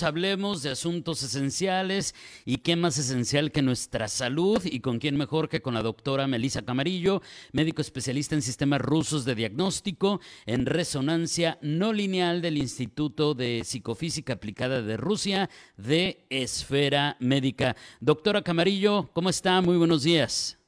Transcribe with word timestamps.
hablemos 0.00 0.62
de 0.62 0.70
asuntos 0.70 1.22
esenciales 1.22 2.14
y 2.46 2.58
qué 2.58 2.76
más 2.76 2.96
esencial 2.96 3.52
que 3.52 3.60
nuestra 3.60 4.08
salud 4.08 4.62
y 4.64 4.80
con 4.80 4.98
quién 4.98 5.16
mejor 5.16 5.50
que 5.50 5.60
con 5.60 5.74
la 5.74 5.82
doctora 5.82 6.26
Melissa 6.26 6.62
Camarillo, 6.62 7.20
médico 7.52 7.82
especialista 7.82 8.34
en 8.34 8.40
sistemas 8.40 8.80
rusos 8.80 9.26
de 9.26 9.34
diagnóstico 9.34 10.20
en 10.46 10.64
resonancia 10.64 11.58
no 11.60 11.92
lineal 11.92 12.40
del 12.40 12.56
Instituto 12.56 13.34
de 13.34 13.62
Psicofísica 13.64 14.32
Aplicada 14.32 14.80
de 14.80 14.96
Rusia 14.96 15.50
de 15.76 16.24
Esfera 16.30 17.16
Médica. 17.20 17.76
Doctora 18.00 18.40
Camarillo, 18.40 19.10
¿cómo 19.12 19.28
está? 19.28 19.60
Muy 19.60 19.76
buenos 19.76 20.04
días. 20.04 20.61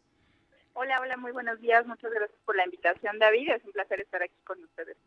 Hola, 0.84 1.00
hola, 1.00 1.16
muy 1.16 1.32
buenos 1.32 1.58
días. 1.62 1.86
Muchas 1.86 2.10
gracias 2.12 2.38
por 2.44 2.54
la 2.56 2.66
invitación, 2.66 3.18
David. 3.18 3.48
Es 3.48 3.64
un 3.64 3.72
placer 3.72 4.00
estar 4.00 4.22
aquí 4.22 4.34
con 4.44 4.62
ustedes. 4.62 4.98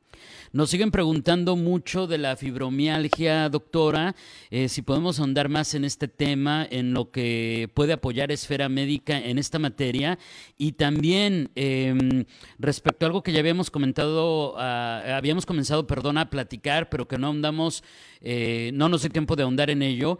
Nos 0.51 0.71
siguen 0.71 0.89
preguntando 0.89 1.55
mucho 1.55 2.07
de 2.07 2.17
la 2.17 2.35
fibromialgia, 2.35 3.47
doctora. 3.49 4.15
Eh, 4.49 4.69
si 4.69 4.81
podemos 4.81 5.19
ahondar 5.19 5.49
más 5.49 5.75
en 5.75 5.85
este 5.85 6.07
tema, 6.07 6.65
en 6.67 6.95
lo 6.95 7.11
que 7.11 7.69
puede 7.75 7.93
apoyar 7.93 8.31
Esfera 8.31 8.69
Médica 8.69 9.19
en 9.19 9.37
esta 9.37 9.59
materia. 9.59 10.17
Y 10.57 10.71
también 10.71 11.51
em, 11.53 12.25
respecto 12.57 13.05
a 13.05 13.09
algo 13.09 13.21
que 13.21 13.31
ya 13.31 13.41
habíamos 13.41 13.69
comentado, 13.69 14.57
habíamos 14.57 15.45
comenzado, 15.45 15.85
perdón, 15.85 16.17
a 16.17 16.31
platicar, 16.31 16.89
pero 16.89 17.07
que 17.07 17.19
no 17.19 17.27
ahondamos, 17.27 17.83
eh, 18.21 18.71
no 18.73 18.89
nos 18.89 19.03
dio 19.03 19.11
tiempo 19.11 19.35
de 19.35 19.43
ahondar 19.43 19.69
en 19.69 19.83
ello. 19.83 20.17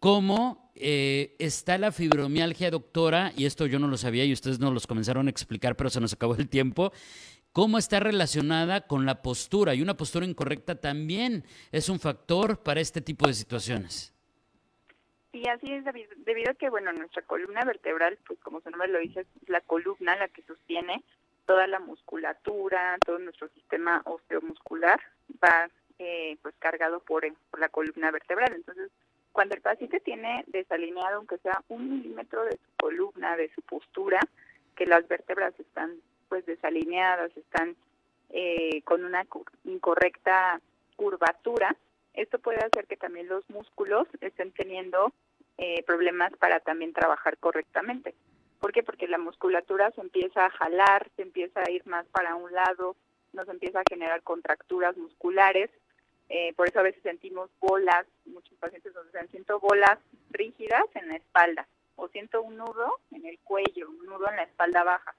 ¿Cómo 0.00 0.67
eh, 0.80 1.36
está 1.38 1.78
la 1.78 1.92
fibromialgia, 1.92 2.70
doctora, 2.70 3.32
y 3.36 3.46
esto 3.46 3.66
yo 3.66 3.78
no 3.78 3.88
lo 3.88 3.96
sabía 3.96 4.24
y 4.24 4.32
ustedes 4.32 4.58
no 4.58 4.70
los 4.70 4.86
comenzaron 4.86 5.26
a 5.26 5.30
explicar, 5.30 5.76
pero 5.76 5.90
se 5.90 6.00
nos 6.00 6.12
acabó 6.12 6.34
el 6.34 6.48
tiempo. 6.48 6.92
¿Cómo 7.52 7.78
está 7.78 7.98
relacionada 8.00 8.86
con 8.86 9.06
la 9.06 9.22
postura? 9.22 9.74
Y 9.74 9.82
una 9.82 9.96
postura 9.96 10.26
incorrecta 10.26 10.80
también 10.80 11.44
es 11.72 11.88
un 11.88 11.98
factor 11.98 12.62
para 12.62 12.80
este 12.80 13.00
tipo 13.00 13.26
de 13.26 13.34
situaciones. 13.34 14.14
Sí, 15.32 15.42
así 15.48 15.72
es, 15.72 15.84
debido 16.24 16.50
a 16.50 16.54
que, 16.54 16.70
bueno, 16.70 16.92
nuestra 16.92 17.22
columna 17.22 17.64
vertebral, 17.64 18.18
pues 18.26 18.38
como 18.40 18.60
su 18.60 18.70
nombre 18.70 18.88
lo 18.88 18.98
dice, 18.98 19.20
es 19.20 19.48
la 19.48 19.60
columna 19.60 20.16
la 20.16 20.28
que 20.28 20.42
sostiene 20.42 21.02
toda 21.46 21.66
la 21.66 21.80
musculatura, 21.80 22.96
todo 23.04 23.18
nuestro 23.18 23.48
sistema 23.48 24.02
osteomuscular 24.04 25.00
va 25.42 25.70
eh, 25.98 26.36
pues 26.42 26.54
cargado 26.58 27.00
por, 27.00 27.26
por 27.50 27.58
la 27.58 27.68
columna 27.68 28.10
vertebral. 28.10 28.52
Entonces, 28.54 28.90
cuando 29.38 29.54
el 29.54 29.60
paciente 29.60 30.00
tiene 30.00 30.42
desalineado, 30.48 31.18
aunque 31.18 31.38
sea 31.38 31.62
un 31.68 31.88
milímetro 31.88 32.42
de 32.42 32.56
su 32.56 32.72
columna, 32.76 33.36
de 33.36 33.48
su 33.54 33.62
postura, 33.62 34.18
que 34.74 34.84
las 34.84 35.06
vértebras 35.06 35.54
están 35.60 35.94
pues 36.28 36.44
desalineadas, 36.44 37.30
están 37.36 37.76
eh, 38.30 38.82
con 38.82 39.04
una 39.04 39.24
incorrecta 39.62 40.60
curvatura, 40.96 41.76
esto 42.14 42.40
puede 42.40 42.58
hacer 42.58 42.88
que 42.88 42.96
también 42.96 43.28
los 43.28 43.48
músculos 43.48 44.08
estén 44.20 44.50
teniendo 44.50 45.12
eh, 45.56 45.84
problemas 45.84 46.32
para 46.38 46.58
también 46.58 46.92
trabajar 46.92 47.38
correctamente. 47.38 48.16
¿Por 48.58 48.72
qué? 48.72 48.82
Porque 48.82 49.06
la 49.06 49.18
musculatura 49.18 49.92
se 49.92 50.00
empieza 50.00 50.46
a 50.46 50.50
jalar, 50.50 51.08
se 51.14 51.22
empieza 51.22 51.60
a 51.60 51.70
ir 51.70 51.86
más 51.86 52.06
para 52.06 52.34
un 52.34 52.52
lado, 52.52 52.96
nos 53.32 53.48
empieza 53.48 53.78
a 53.78 53.88
generar 53.88 54.20
contracturas 54.24 54.96
musculares 54.96 55.70
eh, 56.28 56.52
por 56.54 56.68
eso 56.68 56.80
a 56.80 56.82
veces 56.82 57.02
sentimos 57.02 57.50
bolas, 57.60 58.06
muchos 58.26 58.56
pacientes 58.58 58.94
nos 58.94 59.06
dicen, 59.06 59.28
siento 59.30 59.60
bolas 59.60 59.98
rígidas 60.30 60.84
en 60.94 61.08
la 61.08 61.16
espalda 61.16 61.66
o 61.96 62.08
siento 62.08 62.42
un 62.42 62.56
nudo 62.56 63.00
en 63.12 63.26
el 63.26 63.38
cuello, 63.40 63.88
un 63.88 64.06
nudo 64.06 64.28
en 64.28 64.36
la 64.36 64.42
espalda 64.42 64.84
baja 64.84 65.14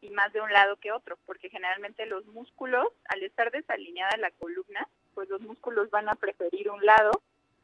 y 0.00 0.10
más 0.10 0.32
de 0.32 0.40
un 0.40 0.52
lado 0.52 0.76
que 0.76 0.92
otro, 0.92 1.18
porque 1.24 1.48
generalmente 1.48 2.04
los 2.06 2.26
músculos, 2.26 2.88
al 3.08 3.22
estar 3.22 3.50
desalineada 3.50 4.16
la 4.18 4.30
columna, 4.32 4.86
pues 5.14 5.28
los 5.30 5.40
músculos 5.40 5.90
van 5.90 6.08
a 6.08 6.14
preferir 6.14 6.70
un 6.70 6.84
lado 6.84 7.10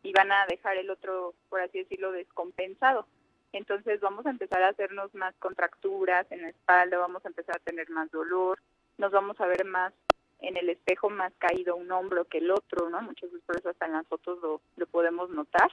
y 0.03 0.13
van 0.13 0.33
a 0.33 0.47
dejar 0.47 0.77
el 0.79 0.89
otro, 0.89 1.35
por 1.51 1.61
así 1.61 1.79
decirlo, 1.81 2.13
descompensado. 2.13 3.07
Entonces 3.53 4.01
vamos 4.01 4.25
a 4.27 4.31
empezar 4.31 4.63
a 4.63 4.69
hacernos 4.69 5.15
más 5.15 5.35
contracturas 5.37 6.31
en 6.31 6.43
la 6.43 6.49
espalda, 6.49 6.99
vamos 6.99 7.25
a 7.25 7.29
empezar 7.29 7.57
a 7.57 7.65
tener 7.65 7.91
más 7.91 8.11
dolor, 8.11 8.59
nos 8.97 9.13
vamos 9.13 9.39
a 9.41 9.47
ver 9.47 9.65
más 9.65 9.93
en 10.41 10.57
el 10.57 10.69
espejo 10.71 11.11
más 11.11 11.33
caído 11.39 11.77
un 11.77 11.91
hombro 11.93 12.25
que 12.25 12.39
el 12.39 12.51
otro, 12.51 12.89
¿no? 12.89 13.03
Muchas 13.03 13.31
veces 13.31 13.45
por 13.47 13.57
eso 13.57 13.69
hasta 13.71 13.87
en 13.87 13.93
las 13.93 14.07
fotos 14.07 14.39
lo, 14.41 14.87
podemos 14.87 15.31
notar, 15.31 15.71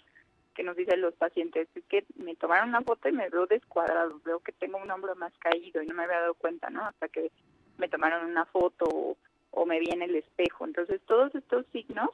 que 0.53 0.63
nos 0.63 0.75
dicen 0.75 1.01
los 1.01 1.13
pacientes, 1.15 1.67
es 1.75 1.85
que 1.85 2.05
me 2.15 2.35
tomaron 2.35 2.69
una 2.69 2.81
foto 2.81 3.07
y 3.07 3.11
me 3.11 3.29
veo 3.29 3.45
descuadrado, 3.45 4.19
veo 4.25 4.39
que 4.39 4.51
tengo 4.51 4.77
un 4.77 4.89
hombro 4.89 5.15
más 5.15 5.33
caído 5.37 5.81
y 5.81 5.87
no 5.87 5.95
me 5.95 6.03
había 6.03 6.21
dado 6.21 6.33
cuenta, 6.33 6.69
¿no? 6.69 6.85
Hasta 6.85 7.07
que 7.07 7.31
me 7.77 7.89
tomaron 7.89 8.25
una 8.25 8.45
foto 8.45 8.85
o, 8.85 9.17
o 9.51 9.65
me 9.65 9.79
vi 9.79 9.89
en 9.91 10.01
el 10.01 10.15
espejo. 10.15 10.65
Entonces 10.65 10.99
todos 11.05 11.33
estos 11.35 11.65
signos 11.71 12.09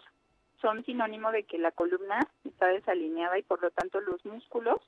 son 0.62 0.86
sinónimo 0.86 1.32
de 1.32 1.44
que 1.44 1.58
la 1.58 1.72
columna 1.72 2.20
está 2.44 2.68
desalineada 2.68 3.38
y 3.38 3.44
por 3.44 3.62
lo 3.62 3.72
tanto 3.72 4.00
los 4.02 4.24
músculos 4.26 4.80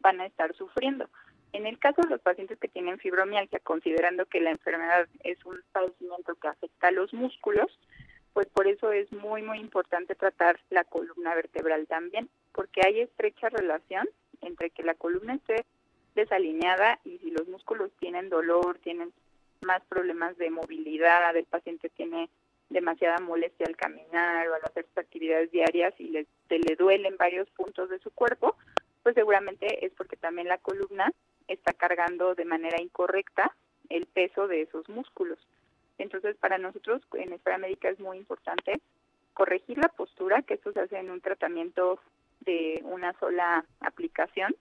van 0.00 0.20
a 0.20 0.26
estar 0.26 0.54
sufriendo. 0.54 1.08
En 1.54 1.66
el 1.66 1.78
caso 1.78 2.02
de 2.02 2.10
los 2.10 2.20
pacientes 2.20 2.58
que 2.58 2.66
tienen 2.66 2.98
fibromialgia, 2.98 3.60
considerando 3.60 4.26
que 4.26 4.40
la 4.40 4.50
enfermedad 4.50 5.06
es 5.22 5.38
un 5.44 5.62
padecimiento 5.70 6.34
que 6.34 6.48
afecta 6.48 6.88
a 6.88 6.90
los 6.90 7.14
músculos, 7.14 7.78
pues 8.32 8.48
por 8.48 8.66
eso 8.66 8.90
es 8.90 9.10
muy, 9.12 9.40
muy 9.42 9.60
importante 9.60 10.16
tratar 10.16 10.58
la 10.70 10.82
columna 10.82 11.32
vertebral 11.32 11.86
también, 11.86 12.28
porque 12.50 12.80
hay 12.84 13.02
estrecha 13.02 13.50
relación 13.50 14.08
entre 14.40 14.70
que 14.70 14.82
la 14.82 14.94
columna 14.94 15.34
esté 15.34 15.64
desalineada 16.16 16.98
y 17.04 17.18
si 17.18 17.30
los 17.30 17.46
músculos 17.46 17.92
tienen 18.00 18.30
dolor, 18.30 18.80
tienen 18.80 19.12
más 19.60 19.80
problemas 19.84 20.36
de 20.36 20.50
movilidad, 20.50 21.36
el 21.36 21.44
paciente 21.44 21.88
tiene 21.88 22.30
demasiada 22.68 23.18
molestia 23.20 23.66
al 23.68 23.76
caminar 23.76 24.48
o 24.48 24.54
al 24.54 24.64
hacer 24.64 24.86
sus 24.86 24.98
actividades 24.98 25.52
diarias 25.52 25.94
y 25.98 26.08
le, 26.08 26.26
le 26.48 26.74
duelen 26.74 27.16
varios 27.16 27.48
puntos 27.50 27.90
de 27.90 28.00
su 28.00 28.10
cuerpo, 28.10 28.56
pues 29.04 29.14
seguramente 29.14 29.86
es 29.86 29.92
porque 29.92 30.16
también 30.16 30.48
la 30.48 30.58
columna 30.58 31.12
está 31.48 31.72
cargando 31.72 32.34
de 32.34 32.44
manera 32.44 32.80
incorrecta 32.80 33.54
el 33.88 34.06
peso 34.06 34.48
de 34.48 34.62
esos 34.62 34.88
músculos. 34.88 35.38
Entonces, 35.98 36.36
para 36.36 36.58
nosotros 36.58 37.02
en 37.12 37.32
Esfera 37.32 37.58
Médica 37.58 37.88
es 37.88 38.00
muy 38.00 38.18
importante 38.18 38.80
corregir 39.32 39.78
la 39.78 39.88
postura, 39.88 40.42
que 40.42 40.54
esto 40.54 40.72
se 40.72 40.80
hace 40.80 40.98
en 40.98 41.10
un 41.10 41.20
tratamiento 41.20 42.00
de 42.40 42.80
una 42.84 43.12
sola 43.18 43.64
aplicación, 43.80 44.54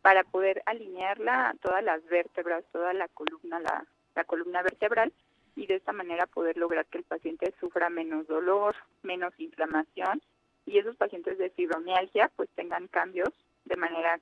para 0.00 0.24
poder 0.24 0.62
alinearla 0.66 1.54
todas 1.60 1.82
las 1.84 2.04
vértebras, 2.06 2.64
toda 2.72 2.92
la 2.92 3.06
columna, 3.08 3.60
la, 3.60 3.86
la 4.16 4.24
columna 4.24 4.62
vertebral, 4.62 5.12
y 5.54 5.66
de 5.66 5.76
esta 5.76 5.92
manera 5.92 6.26
poder 6.26 6.56
lograr 6.56 6.86
que 6.86 6.98
el 6.98 7.04
paciente 7.04 7.54
sufra 7.60 7.90
menos 7.90 8.26
dolor, 8.26 8.74
menos 9.02 9.32
inflamación, 9.38 10.20
y 10.66 10.78
esos 10.78 10.96
pacientes 10.96 11.38
de 11.38 11.50
fibromialgia 11.50 12.30
pues 12.36 12.48
tengan 12.54 12.88
cambios 12.88 13.30
de 13.64 13.76
manera 13.76 14.18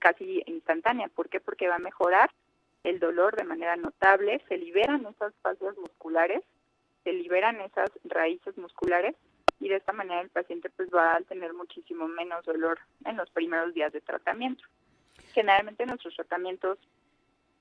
casi 0.00 0.42
instantánea. 0.46 1.08
¿Por 1.08 1.28
qué? 1.28 1.38
Porque 1.38 1.68
va 1.68 1.76
a 1.76 1.78
mejorar 1.78 2.30
el 2.82 2.98
dolor 2.98 3.36
de 3.36 3.44
manera 3.44 3.76
notable, 3.76 4.42
se 4.48 4.56
liberan 4.56 5.06
esas 5.06 5.32
fascias 5.42 5.76
musculares, 5.78 6.42
se 7.04 7.12
liberan 7.12 7.60
esas 7.60 7.90
raíces 8.04 8.56
musculares 8.58 9.14
y 9.60 9.68
de 9.68 9.76
esta 9.76 9.92
manera 9.92 10.22
el 10.22 10.30
paciente 10.30 10.70
pues 10.70 10.88
va 10.92 11.16
a 11.16 11.20
tener 11.20 11.52
muchísimo 11.52 12.08
menos 12.08 12.44
dolor 12.44 12.78
en 13.04 13.16
los 13.16 13.30
primeros 13.30 13.74
días 13.74 13.92
de 13.92 14.00
tratamiento. 14.00 14.64
Generalmente 15.34 15.86
nuestros 15.86 16.16
tratamientos 16.16 16.78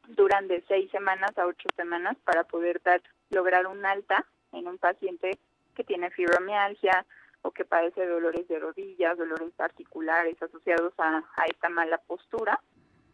duran 0.07 0.47
de 0.47 0.63
seis 0.67 0.89
semanas 0.91 1.37
a 1.37 1.45
ocho 1.45 1.67
semanas 1.75 2.17
para 2.23 2.43
poder 2.45 2.81
dar, 2.83 3.01
lograr 3.29 3.67
un 3.67 3.85
alta 3.85 4.25
en 4.53 4.67
un 4.67 4.77
paciente 4.77 5.37
que 5.75 5.83
tiene 5.83 6.09
fibromialgia, 6.09 7.05
o 7.41 7.51
que 7.51 7.65
padece 7.65 8.05
dolores 8.05 8.47
de 8.47 8.59
rodillas, 8.59 9.17
dolores 9.17 9.53
articulares 9.59 10.41
asociados 10.41 10.93
a, 10.97 11.23
esta 11.47 11.69
mala 11.69 11.97
postura, 11.99 12.59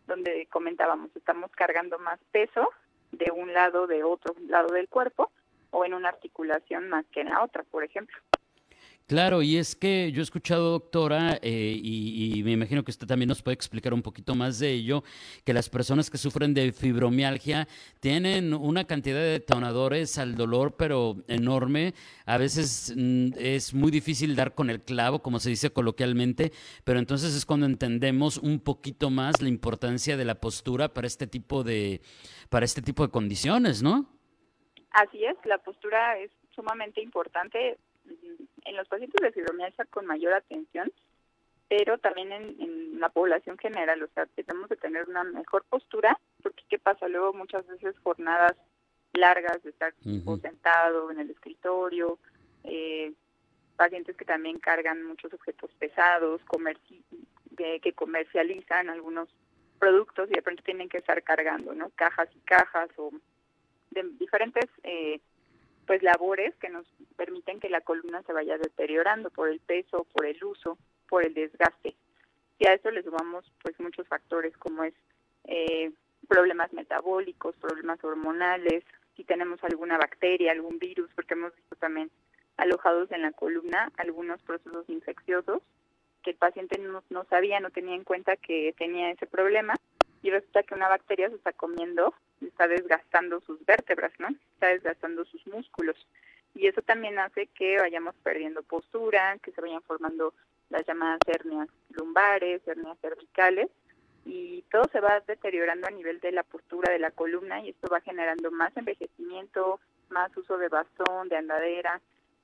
donde 0.08 0.48
comentábamos, 0.48 1.16
estamos 1.16 1.52
cargando 1.52 2.00
más 2.00 2.20
peso 2.32 2.70
de 3.12 3.32
un 3.32 3.54
lado, 3.54 3.88
de 3.88 4.04
otro 4.04 4.36
lado 4.48 4.74
del 4.74 4.90
cuerpo, 4.90 5.32
o 5.72 5.86
en 5.86 5.94
una 5.94 6.10
articulación 6.10 6.90
más 6.90 7.06
que 7.08 7.22
en 7.22 7.30
la 7.30 7.44
otra, 7.44 7.64
por 7.64 7.84
ejemplo. 7.84 8.18
Claro, 9.08 9.44
y 9.44 9.58
es 9.58 9.76
que 9.76 10.12
yo 10.12 10.22
he 10.22 10.24
escuchado, 10.24 10.72
doctora, 10.72 11.38
eh, 11.44 11.80
y, 11.80 12.42
me 12.44 12.54
imagino 12.54 12.84
que 12.84 12.90
usted 12.90 13.06
también 13.06 13.30
nos 13.30 13.44
puede 13.44 13.54
explicar 13.54 13.94
un 13.94 14.02
poquito 14.02 14.34
más 14.34 14.58
de 14.58 14.72
ello, 14.72 15.04
que 15.44 15.54
las 15.54 15.70
personas 15.70 16.10
que 16.10 16.18
sufren 16.18 16.56
de 16.56 16.72
fibromialgia 16.72 17.68
tienen 18.00 18.56
una 18.56 18.86
cantidad 18.86 19.18
de 19.18 19.34
detonadores 19.34 20.18
al 20.18 20.34
dolor, 20.34 20.76
pero 20.76 21.18
enorme. 21.28 21.94
A 22.26 22.40
veces 22.40 22.96
mm, 22.98 23.34
es 23.38 23.76
muy 23.76 23.92
difícil 23.92 24.36
dar 24.36 24.56
con 24.56 24.72
el 24.72 24.82
clavo, 24.82 25.22
como 25.22 25.38
se 25.38 25.52
dice 25.52 25.70
coloquialmente, 25.70 26.52
pero 26.84 26.98
entonces 26.98 27.36
es 27.36 27.46
cuando 27.46 27.68
entendemos 27.68 28.40
un 28.40 28.60
poquito 28.60 29.12
más 29.12 29.40
la 29.40 29.50
importancia 29.50 30.18
de 30.18 30.26
la 30.26 30.34
postura 30.42 30.96
para 30.96 31.06
este 31.06 31.28
tipo 31.28 31.64
de, 31.64 32.02
para 32.50 32.66
este 32.66 32.82
tipo 32.82 33.06
de 33.06 33.12
condiciones, 33.12 33.84
¿no? 33.84 34.10
Así 34.90 35.24
es, 35.24 35.36
la 35.46 35.60
postura 35.60 36.18
es 36.18 36.32
sumamente 36.56 37.04
importante 37.04 37.78
en 38.66 38.76
los 38.76 38.88
pacientes 38.88 39.22
de 39.22 39.32
fibromialgia 39.32 39.86
con 39.86 40.06
mayor 40.06 40.34
atención, 40.34 40.92
pero 41.68 41.98
también 41.98 42.32
en, 42.32 43.00
la 43.00 43.10
población 43.10 43.58
general, 43.58 44.02
o 44.02 44.08
sea, 44.14 44.26
tenemos 44.28 44.70
que 44.70 44.78
tener 44.78 45.08
una 45.10 45.24
mejor 45.24 45.66
postura, 45.66 46.18
porque 46.42 46.64
¿qué 46.70 46.80
pasa? 46.80 47.10
Luego 47.10 47.34
muchas 47.34 47.68
veces 47.68 47.94
jornadas 48.04 48.54
largas 49.14 49.62
de 49.64 49.70
estar 49.72 49.94
sentado 50.42 51.12
en 51.12 51.20
el 51.20 51.30
escritorio, 51.30 52.18
eh, 52.64 53.12
pacientes 53.76 54.16
que 54.16 54.26
también 54.26 54.60
cargan 54.60 55.04
muchos 55.04 55.34
objetos 55.34 55.70
pesados, 55.78 56.42
comerci 56.46 57.04
que 57.58 57.94
comercializan 57.94 58.90
algunos 58.90 59.30
productos 59.80 60.30
y 60.30 60.34
de 60.34 60.42
pronto 60.42 60.64
tienen 60.64 60.90
que 60.90 60.98
estar 60.98 61.22
cargando, 61.24 61.74
¿no? 61.74 61.90
Cajas 61.92 62.30
y 62.36 62.40
cajas 62.40 62.90
o 62.98 63.12
de 63.92 64.04
diferentes 64.20 64.70
eh, 64.84 65.20
pues 65.86 66.04
labores 66.04 66.56
que 66.56 66.70
nos 66.70 66.86
permiten 67.16 67.60
que 67.60 67.70
la 67.70 67.82
columna 67.82 68.24
se 68.24 68.34
vaya 68.34 68.58
deteriorando 68.58 69.30
por 69.30 69.50
el 69.50 69.60
peso, 69.60 70.06
por 70.14 70.26
el 70.26 70.44
uso, 70.44 70.78
por 71.08 71.26
el 71.26 71.34
desgaste. 71.34 71.96
Y 72.60 72.68
a 72.68 72.74
eso 72.74 72.92
le 72.92 73.04
sumamos 73.04 73.52
pues 73.62 73.80
muchos 73.80 74.08
factores 74.08 74.56
como 74.58 74.84
es 74.84 74.94
eh, 75.46 75.92
problemas 76.28 76.72
metabólicos, 76.74 77.56
problemas 77.58 78.04
hormonales, 78.04 78.84
si 79.16 79.24
tenemos 79.24 79.64
alguna 79.64 79.98
bacteria, 79.98 80.52
algún 80.52 80.80
virus, 80.80 81.10
porque 81.16 81.34
hemos 81.34 81.56
visto 81.56 81.76
también 81.76 82.10
alojados 82.58 83.12
en 83.12 83.22
la 83.22 83.32
columna 83.32 83.92
algunos 83.98 84.42
procesos 84.44 84.90
infecciosos 84.90 85.62
que 86.24 86.32
el 86.32 86.38
paciente 86.38 86.80
no, 86.80 87.04
no 87.10 87.26
sabía, 87.26 87.60
no 87.60 87.70
tenía 87.70 87.96
en 87.96 88.04
cuenta 88.04 88.36
que 88.36 88.74
tenía 88.78 89.12
ese 89.12 89.28
problema 89.28 89.76
y 90.24 90.32
resulta 90.32 90.64
que 90.64 90.74
una 90.74 90.90
bacteria 90.90 91.30
se 91.30 91.36
está 91.36 91.54
comiendo, 91.54 92.14
está 92.42 92.68
desgastando 92.68 93.42
sus 93.42 93.64
vértebras, 93.66 94.12
¿no? 94.20 94.30
Está 94.54 94.68
desgastando 94.68 95.26
sus 95.26 95.46
músculos. 95.48 95.96
Y 96.54 96.68
eso 96.68 96.82
también 96.82 97.20
hace 97.20 97.48
que 97.48 97.78
vayamos 97.78 98.16
perdiendo 98.24 98.64
postura, 98.64 99.38
que 99.40 99.52
se 99.52 99.62
vayan 99.62 99.82
formando 99.82 100.34
las 100.70 100.86
llamadas 100.86 101.20
hernias 101.28 101.68
lumbares, 101.90 102.66
hernias 102.68 102.98
cervicales, 103.00 103.70
y 104.26 104.64
todo 104.72 104.86
se 104.92 105.00
va 105.00 105.20
deteriorando 105.20 105.88
a 105.88 105.92
nivel 105.92 106.20
de 106.20 106.32
la 106.32 106.44
postura 106.44 106.92
de 106.92 107.00
la 107.00 107.12
columna 107.12 107.62
y 107.62 107.70
esto 107.70 107.88
va 107.92 108.02
generando 108.02 108.50
más 108.52 108.76
envejecimiento, 108.76 109.80
más 110.10 110.36
uso 110.36 110.58
de 110.58 110.68
bastón, 110.68 111.30
de 111.30 111.38
andadera, 111.38 112.02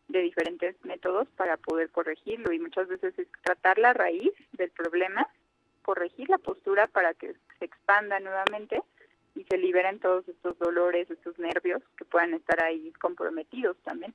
de 0.07 0.21
diferentes 0.21 0.75
métodos 0.85 1.27
para 1.38 1.57
poder 1.57 1.89
corregirlo 1.89 2.51
y 2.51 2.59
muchas 2.59 2.88
veces 2.88 3.17
es 3.17 3.27
tratar 3.43 3.79
la 3.79 3.93
raíz 3.93 4.31
del 4.51 4.69
problema, 4.69 5.27
corregir 5.81 6.29
la 6.29 6.38
postura 6.38 6.88
para 6.88 7.13
que 7.13 7.33
se 7.57 7.65
expanda 7.65 8.19
nuevamente 8.19 8.81
y 9.35 9.43
se 9.45 9.57
liberen 9.57 9.99
todos 9.99 10.27
estos 10.27 10.57
dolores, 10.59 11.09
estos 11.09 11.37
nervios 11.39 11.81
que 11.97 12.05
puedan 12.05 12.33
estar 12.33 12.63
ahí 12.63 12.91
comprometidos 12.99 13.77
también 13.83 14.13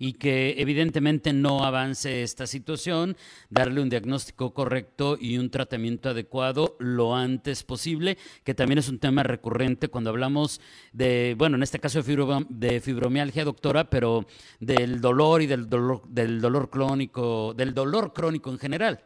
y 0.00 0.14
que 0.14 0.54
evidentemente 0.56 1.34
no 1.34 1.62
avance 1.62 2.22
esta 2.22 2.46
situación, 2.46 3.18
darle 3.50 3.82
un 3.82 3.90
diagnóstico 3.90 4.54
correcto 4.54 5.18
y 5.20 5.36
un 5.36 5.50
tratamiento 5.50 6.08
adecuado 6.08 6.74
lo 6.78 7.14
antes 7.14 7.62
posible, 7.64 8.16
que 8.42 8.54
también 8.54 8.78
es 8.78 8.88
un 8.88 8.98
tema 8.98 9.22
recurrente 9.22 9.88
cuando 9.88 10.08
hablamos 10.08 10.62
de, 10.94 11.34
bueno, 11.36 11.56
en 11.56 11.62
este 11.62 11.78
caso 11.78 12.02
de, 12.02 12.46
de 12.48 12.80
fibromialgia, 12.80 13.44
doctora, 13.44 13.90
pero 13.90 14.24
del 14.58 15.02
dolor 15.02 15.42
y 15.42 15.46
del 15.46 15.68
dolor, 15.68 16.08
del 16.08 16.40
dolor 16.40 16.70
crónico, 16.70 17.52
del 17.52 17.74
dolor 17.74 18.14
crónico 18.14 18.50
en 18.50 18.58
general. 18.58 19.04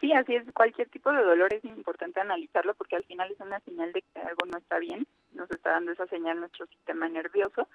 Sí, 0.00 0.12
así 0.12 0.34
es. 0.34 0.44
Cualquier 0.52 0.88
tipo 0.90 1.10
de 1.12 1.22
dolor 1.22 1.52
es 1.54 1.64
importante 1.64 2.20
analizarlo 2.20 2.74
porque 2.74 2.96
al 2.96 3.04
final 3.04 3.30
es 3.32 3.40
una 3.40 3.60
señal 3.60 3.92
de 3.92 4.02
que 4.02 4.20
algo 4.20 4.46
no 4.46 4.58
está 4.58 4.78
bien. 4.78 5.06
Nos 5.32 5.50
está 5.50 5.70
dando 5.70 5.92
esa 5.92 6.06
señal 6.06 6.38
nuestro 6.38 6.66
sistema 6.66 7.08
nervioso 7.08 7.68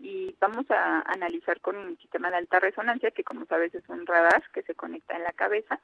y 0.00 0.34
vamos 0.40 0.68
a 0.70 1.00
analizar 1.02 1.60
con 1.60 1.76
un 1.76 1.96
sistema 1.98 2.30
de 2.30 2.38
alta 2.38 2.58
resonancia 2.58 3.10
que 3.10 3.22
como 3.22 3.44
sabes 3.46 3.74
es 3.74 3.86
un 3.88 4.06
radar 4.06 4.42
que 4.52 4.62
se 4.62 4.74
conecta 4.74 5.14
en 5.14 5.24
la 5.24 5.32
cabeza 5.32 5.78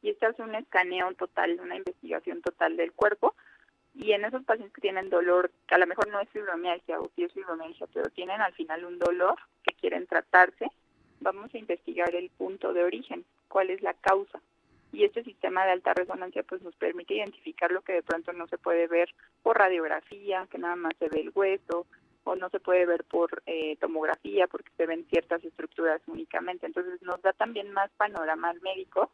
y 0.00 0.10
este 0.10 0.26
hace 0.26 0.42
un 0.42 0.54
escaneo 0.54 1.12
total, 1.14 1.58
una 1.60 1.76
investigación 1.76 2.40
total 2.40 2.76
del 2.76 2.92
cuerpo 2.92 3.34
y 3.94 4.12
en 4.12 4.24
esos 4.24 4.44
pacientes 4.44 4.74
que 4.74 4.80
tienen 4.80 5.10
dolor, 5.10 5.50
que 5.66 5.74
a 5.74 5.78
lo 5.78 5.86
mejor 5.86 6.08
no 6.08 6.20
es 6.20 6.28
fibromialgia 6.30 7.00
o 7.00 7.10
sí 7.14 7.24
es 7.24 7.32
fibromialgia, 7.32 7.86
pero 7.92 8.08
tienen 8.10 8.40
al 8.40 8.54
final 8.54 8.84
un 8.84 8.98
dolor 8.98 9.36
que 9.64 9.74
quieren 9.74 10.06
tratarse, 10.06 10.70
vamos 11.20 11.52
a 11.52 11.58
investigar 11.58 12.14
el 12.14 12.30
punto 12.30 12.72
de 12.72 12.84
origen, 12.84 13.24
cuál 13.48 13.70
es 13.70 13.82
la 13.82 13.94
causa. 13.94 14.40
Y 14.92 15.04
este 15.04 15.22
sistema 15.22 15.64
de 15.64 15.72
alta 15.72 15.94
resonancia 15.94 16.42
pues 16.42 16.62
nos 16.62 16.74
permite 16.76 17.14
identificar 17.14 17.70
lo 17.70 17.82
que 17.82 17.92
de 17.92 18.02
pronto 18.02 18.32
no 18.32 18.46
se 18.48 18.58
puede 18.58 18.86
ver 18.86 19.14
por 19.42 19.58
radiografía, 19.58 20.46
que 20.50 20.58
nada 20.58 20.76
más 20.76 20.92
se 20.98 21.08
ve 21.08 21.20
el 21.20 21.32
hueso, 21.34 21.86
o 22.24 22.36
no 22.36 22.50
se 22.50 22.60
puede 22.60 22.84
ver 22.86 23.04
por 23.04 23.42
eh, 23.46 23.76
tomografía 23.76 24.46
porque 24.46 24.70
se 24.76 24.86
ven 24.86 25.06
ciertas 25.10 25.42
estructuras 25.44 26.00
únicamente. 26.06 26.66
Entonces 26.66 27.00
nos 27.02 27.20
da 27.22 27.32
también 27.32 27.72
más 27.72 27.90
panorama 27.96 28.50
al 28.50 28.60
médico 28.60 29.10